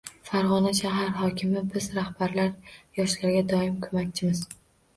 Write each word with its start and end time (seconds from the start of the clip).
Farg‘ona 0.27 0.71
shahar 0.79 1.11
hokimi: 1.19 1.63
biz, 1.75 1.91
rahbarlar 1.99 2.51
yoshlarga 3.03 3.47
doimo 3.55 3.87
ko‘makchimiz 3.87 4.47